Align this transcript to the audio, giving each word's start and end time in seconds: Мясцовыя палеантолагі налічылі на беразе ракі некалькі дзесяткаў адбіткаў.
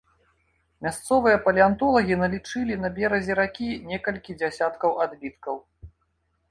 Мясцовыя 0.85 1.37
палеантолагі 1.45 2.17
налічылі 2.23 2.79
на 2.87 2.91
беразе 2.97 3.33
ракі 3.41 3.69
некалькі 3.93 4.31
дзесяткаў 4.43 4.91
адбіткаў. 5.09 5.55